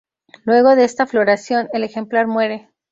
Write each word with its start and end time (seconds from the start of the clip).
Luego 0.45 0.75
de 0.75 0.83
esta 0.83 1.05
floración 1.05 1.69
el 1.73 1.83
ejemplar 1.83 2.25
muere. 2.25 2.71